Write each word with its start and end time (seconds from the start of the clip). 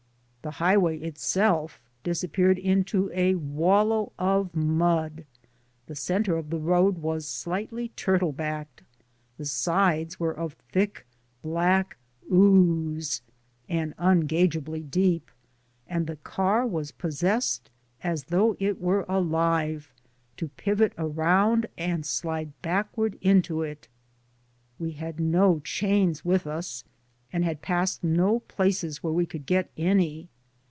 The 0.43 0.55
highway 0.57 0.97
itself 0.97 1.79
disappeared 2.03 2.57
into 2.57 3.11
a 3.13 3.35
wallow 3.35 4.11
of 4.17 4.55
mud 4.55 5.13
I 5.19 5.25
The 5.85 5.93
center 5.95 6.35
of 6.35 6.49
the 6.49 6.57
road 6.57 6.97
was 6.97 7.27
slightly 7.27 7.89
turtle 7.89 8.31
backed; 8.31 8.81
the 9.37 9.45
sides 9.45 10.19
were 10.19 10.35
of 10.35 10.53
thick, 10.53 11.05
black 11.43 11.95
ooze 12.33 13.21
and 13.69 13.93
ungaugeably 13.99 14.81
deep, 14.81 15.29
and 15.87 16.07
the 16.07 16.15
car 16.15 16.65
was 16.65 16.91
possessed, 16.91 17.69
as 18.01 18.23
though 18.25 18.55
it 18.59 18.81
were 18.81 19.05
alive, 19.07 19.93
to 20.37 20.47
pivot 20.49 20.93
around 20.97 21.67
and 21.77 22.03
slide 22.03 22.51
backward 22.63 23.15
into 23.21 23.61
it. 23.61 23.87
We 24.79 24.93
had 24.93 25.19
no 25.19 25.59
chains 25.59 26.25
with 26.25 26.47
us, 26.47 26.83
and 27.33 27.45
had 27.45 27.61
passed 27.61 28.03
no 28.03 28.39
places 28.41 29.01
where 29.03 29.13
we 29.13 29.25
could 29.27 29.45
get 29.45 29.69
any. 29.77 30.27